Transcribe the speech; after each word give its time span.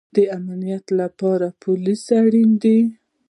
د 0.15 0.17
امنیت 0.37 0.85
لپاره 0.99 1.47
پولیس 1.63 2.03
اړین 2.21 2.51
دی 2.63 2.79